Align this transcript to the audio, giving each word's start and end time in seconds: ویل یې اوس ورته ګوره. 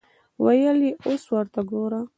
ویل 0.43 0.79
یې 0.87 0.91
اوس 1.05 1.23
ورته 1.33 1.61
ګوره. 1.69 2.01